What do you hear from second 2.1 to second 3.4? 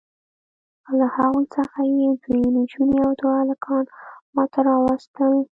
دوې نجوني او دوه